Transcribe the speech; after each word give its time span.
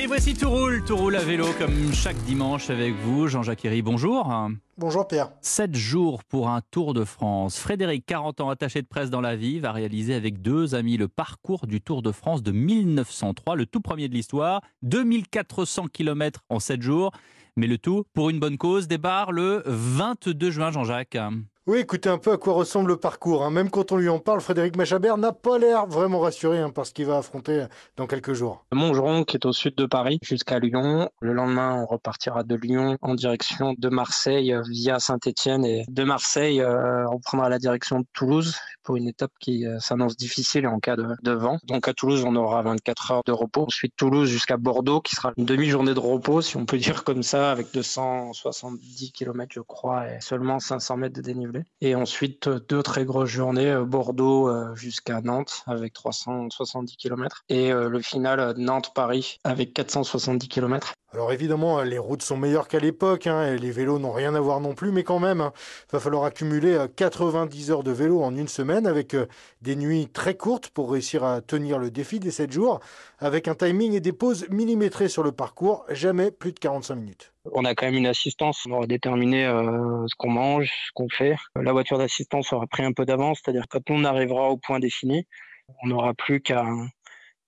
Et 0.00 0.06
voici 0.06 0.34
Tout 0.34 0.48
roule, 0.48 0.84
tout 0.84 0.96
roule 0.96 1.16
à 1.16 1.24
vélo 1.24 1.46
comme 1.58 1.92
chaque 1.92 2.16
dimanche 2.18 2.70
avec 2.70 2.94
vous. 2.94 3.26
Jean-Jacques 3.26 3.64
Herry, 3.64 3.82
bonjour. 3.82 4.32
Bonjour 4.76 5.08
Pierre. 5.08 5.32
Sept 5.40 5.74
jours 5.74 6.22
pour 6.22 6.48
un 6.48 6.60
Tour 6.70 6.94
de 6.94 7.02
France. 7.02 7.58
Frédéric, 7.58 8.06
40 8.06 8.40
ans 8.40 8.48
attaché 8.48 8.80
de 8.80 8.86
presse 8.86 9.10
dans 9.10 9.20
la 9.20 9.34
vie, 9.34 9.58
va 9.58 9.72
réaliser 9.72 10.14
avec 10.14 10.40
deux 10.40 10.76
amis 10.76 10.98
le 10.98 11.08
parcours 11.08 11.66
du 11.66 11.80
Tour 11.80 12.02
de 12.02 12.12
France 12.12 12.44
de 12.44 12.52
1903, 12.52 13.56
le 13.56 13.66
tout 13.66 13.80
premier 13.80 14.08
de 14.08 14.14
l'histoire. 14.14 14.62
2400 14.82 15.86
km 15.92 16.44
en 16.48 16.60
sept 16.60 16.80
jours. 16.80 17.10
Mais 17.56 17.66
le 17.66 17.76
tout 17.76 18.04
pour 18.14 18.30
une 18.30 18.38
bonne 18.38 18.56
cause 18.56 18.86
débarre 18.86 19.32
le 19.32 19.64
22 19.66 20.52
juin, 20.52 20.70
Jean-Jacques. 20.70 21.18
Oui, 21.68 21.80
écoutez 21.80 22.08
un 22.08 22.16
peu 22.16 22.32
à 22.32 22.38
quoi 22.38 22.54
ressemble 22.54 22.88
le 22.88 22.96
parcours. 22.96 23.44
Hein. 23.44 23.50
Même 23.50 23.68
quand 23.68 23.92
on 23.92 23.98
lui 23.98 24.08
en 24.08 24.20
parle, 24.20 24.40
Frédéric 24.40 24.74
Machabert 24.74 25.18
n'a 25.18 25.34
pas 25.34 25.58
l'air 25.58 25.86
vraiment 25.86 26.20
rassuré 26.20 26.60
hein, 26.60 26.70
par 26.70 26.86
ce 26.86 26.94
qu'il 26.94 27.04
va 27.04 27.18
affronter 27.18 27.66
dans 27.98 28.06
quelques 28.06 28.32
jours. 28.32 28.64
Montgeron, 28.72 29.24
qui 29.24 29.36
est 29.36 29.44
au 29.44 29.52
sud 29.52 29.74
de 29.74 29.84
Paris, 29.84 30.18
jusqu'à 30.22 30.60
Lyon. 30.60 31.10
Le 31.20 31.34
lendemain, 31.34 31.76
on 31.82 31.84
repartira 31.84 32.42
de 32.42 32.54
Lyon 32.54 32.96
en 33.02 33.14
direction 33.14 33.74
de 33.76 33.88
Marseille 33.90 34.56
via 34.70 34.98
Saint-Étienne. 34.98 35.66
Et 35.66 35.84
de 35.88 36.04
Marseille, 36.04 36.62
euh, 36.62 37.06
on 37.10 37.18
prendra 37.18 37.50
la 37.50 37.58
direction 37.58 38.00
de 38.00 38.06
Toulouse 38.14 38.56
pour 38.82 38.96
une 38.96 39.06
étape 39.06 39.32
qui 39.38 39.66
euh, 39.66 39.78
s'annonce 39.80 40.16
difficile 40.16 40.66
en 40.66 40.80
cas 40.80 40.96
de, 40.96 41.32
vent. 41.32 41.58
Donc 41.64 41.86
à 41.86 41.92
Toulouse, 41.92 42.24
on 42.26 42.34
aura 42.34 42.62
24 42.62 43.10
heures 43.10 43.22
de 43.26 43.32
repos. 43.32 43.64
Ensuite, 43.64 43.92
Toulouse 43.94 44.30
jusqu'à 44.30 44.56
Bordeaux, 44.56 45.02
qui 45.02 45.14
sera 45.14 45.34
une 45.36 45.44
demi-journée 45.44 45.92
de 45.92 46.00
repos, 46.00 46.40
si 46.40 46.56
on 46.56 46.64
peut 46.64 46.78
dire 46.78 47.04
comme 47.04 47.22
ça, 47.22 47.52
avec 47.52 47.66
270 47.74 49.12
km, 49.12 49.52
je 49.54 49.60
crois, 49.60 50.10
et 50.10 50.22
seulement 50.22 50.58
500 50.58 50.96
mètres 50.96 51.16
de 51.16 51.20
dénivelé. 51.20 51.57
Et 51.80 51.94
ensuite, 51.94 52.48
deux 52.48 52.82
très 52.82 53.04
grosses 53.04 53.30
journées, 53.30 53.70
euh, 53.70 53.84
Bordeaux 53.84 54.48
euh, 54.48 54.74
jusqu'à 54.74 55.20
Nantes 55.20 55.62
avec 55.66 55.92
370 55.92 56.96
km. 56.96 57.44
Et 57.48 57.72
euh, 57.72 57.88
le 57.88 58.00
final, 58.00 58.54
Nantes-Paris 58.56 59.38
avec 59.44 59.74
470 59.74 60.48
km. 60.48 60.94
Alors 61.10 61.32
évidemment, 61.32 61.82
les 61.82 61.96
routes 61.96 62.20
sont 62.20 62.36
meilleures 62.36 62.68
qu'à 62.68 62.78
l'époque, 62.78 63.26
hein, 63.26 63.54
et 63.54 63.56
les 63.56 63.70
vélos 63.70 63.98
n'ont 63.98 64.12
rien 64.12 64.34
à 64.34 64.40
voir 64.40 64.60
non 64.60 64.74
plus, 64.74 64.92
mais 64.92 65.04
quand 65.04 65.18
même, 65.18 65.38
il 65.38 65.42
hein, 65.42 65.52
va 65.90 66.00
falloir 66.00 66.24
accumuler 66.24 66.78
90 66.96 67.70
heures 67.70 67.82
de 67.82 67.92
vélo 67.92 68.22
en 68.22 68.36
une 68.36 68.46
semaine 68.46 68.86
avec 68.86 69.16
des 69.62 69.74
nuits 69.74 70.08
très 70.12 70.34
courtes 70.34 70.68
pour 70.68 70.92
réussir 70.92 71.24
à 71.24 71.40
tenir 71.40 71.78
le 71.78 71.90
défi 71.90 72.20
des 72.20 72.30
7 72.30 72.52
jours, 72.52 72.80
avec 73.20 73.48
un 73.48 73.54
timing 73.54 73.94
et 73.94 74.00
des 74.00 74.12
pauses 74.12 74.46
millimétrées 74.50 75.08
sur 75.08 75.22
le 75.22 75.32
parcours, 75.32 75.86
jamais 75.88 76.30
plus 76.30 76.52
de 76.52 76.58
45 76.58 76.94
minutes. 76.96 77.32
On 77.52 77.64
a 77.64 77.74
quand 77.74 77.86
même 77.86 77.94
une 77.94 78.06
assistance 78.06 78.64
pour 78.68 78.86
déterminer 78.86 79.46
euh, 79.46 80.06
ce 80.08 80.14
qu'on 80.14 80.30
mange, 80.30 80.70
ce 80.88 80.92
qu'on 80.92 81.08
fait. 81.08 81.36
La 81.56 81.72
voiture 81.72 81.96
d'assistance 81.96 82.52
aura 82.52 82.66
pris 82.66 82.84
un 82.84 82.92
peu 82.92 83.06
d'avance, 83.06 83.40
c'est-à-dire 83.42 83.64
quand 83.70 83.88
on 83.88 84.04
arrivera 84.04 84.50
au 84.50 84.58
point 84.58 84.78
défini, 84.78 85.26
on 85.82 85.88
n'aura 85.88 86.12
plus 86.14 86.40
qu'à 86.40 86.64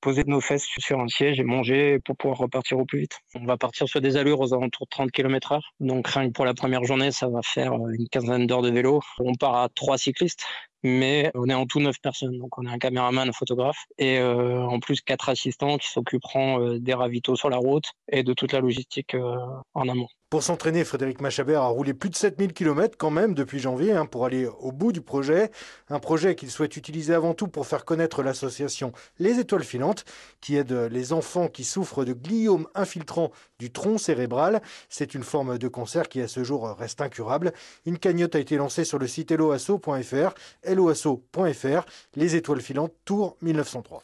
poser 0.00 0.24
nos 0.26 0.40
fesses 0.40 0.66
sur 0.78 1.00
un 1.00 1.08
siège 1.08 1.40
et 1.40 1.44
manger 1.44 1.98
pour 2.04 2.16
pouvoir 2.16 2.38
repartir 2.38 2.78
au 2.78 2.84
plus 2.84 3.00
vite. 3.00 3.18
On 3.34 3.44
va 3.44 3.56
partir 3.56 3.88
sur 3.88 4.00
des 4.00 4.16
allures 4.16 4.40
aux 4.40 4.54
alentours 4.54 4.86
de 4.86 4.90
30 4.90 5.10
km 5.10 5.54
h 5.54 5.60
Donc 5.80 6.08
rien 6.08 6.28
que 6.28 6.32
pour 6.32 6.44
la 6.44 6.54
première 6.54 6.84
journée, 6.84 7.10
ça 7.12 7.28
va 7.28 7.40
faire 7.42 7.72
une 7.74 8.08
quinzaine 8.08 8.46
d'heures 8.46 8.62
de 8.62 8.70
vélo. 8.70 9.00
On 9.18 9.34
part 9.34 9.56
à 9.56 9.68
trois 9.68 9.98
cyclistes 9.98 10.44
mais 10.82 11.30
on 11.34 11.48
est 11.48 11.54
en 11.54 11.66
tout 11.66 11.80
neuf 11.80 12.00
personnes. 12.00 12.38
Donc 12.38 12.58
on 12.58 12.66
a 12.66 12.70
un 12.70 12.78
caméraman, 12.78 13.28
un 13.28 13.32
photographe 13.32 13.84
et 13.98 14.18
euh, 14.18 14.60
en 14.62 14.80
plus 14.80 15.00
quatre 15.00 15.28
assistants 15.28 15.78
qui 15.78 15.88
s'occuperont 15.88 16.60
euh, 16.60 16.78
des 16.78 16.94
ravitaux 16.94 17.36
sur 17.36 17.50
la 17.50 17.58
route 17.58 17.90
et 18.08 18.22
de 18.22 18.32
toute 18.32 18.52
la 18.52 18.60
logistique 18.60 19.14
euh, 19.14 19.36
en 19.74 19.88
amont. 19.88 20.08
Pour 20.30 20.44
s'entraîner, 20.44 20.84
Frédéric 20.84 21.20
Machabert 21.20 21.62
a 21.62 21.66
roulé 21.66 21.92
plus 21.92 22.08
de 22.08 22.14
7000 22.14 22.52
km 22.52 22.96
quand 22.96 23.10
même 23.10 23.34
depuis 23.34 23.58
janvier 23.58 23.90
hein, 23.90 24.06
pour 24.06 24.24
aller 24.24 24.46
au 24.46 24.70
bout 24.70 24.92
du 24.92 25.00
projet. 25.00 25.50
Un 25.88 25.98
projet 25.98 26.36
qu'il 26.36 26.52
souhaite 26.52 26.76
utiliser 26.76 27.14
avant 27.14 27.34
tout 27.34 27.48
pour 27.48 27.66
faire 27.66 27.84
connaître 27.84 28.22
l'association 28.22 28.92
Les 29.18 29.40
Étoiles 29.40 29.64
Filantes 29.64 30.04
qui 30.40 30.54
aide 30.54 30.70
les 30.70 31.12
enfants 31.12 31.48
qui 31.48 31.64
souffrent 31.64 32.04
de 32.04 32.12
gliome 32.12 32.68
infiltrant 32.76 33.32
du 33.58 33.72
tronc 33.72 33.98
cérébral. 33.98 34.62
C'est 34.88 35.16
une 35.16 35.24
forme 35.24 35.58
de 35.58 35.66
cancer 35.66 36.08
qui 36.08 36.20
à 36.20 36.28
ce 36.28 36.44
jour 36.44 36.76
reste 36.78 37.00
incurable. 37.00 37.52
Une 37.84 37.98
cagnotte 37.98 38.36
a 38.36 38.38
été 38.38 38.56
lancée 38.56 38.84
sur 38.84 39.00
le 39.00 39.08
site 39.08 39.32
eloasso.fr, 39.32 40.34
loasso.fr, 40.74 41.84
Les 42.16 42.36
Étoiles 42.36 42.60
Filantes 42.60 42.94
Tour 43.04 43.36
1903. 43.42 44.02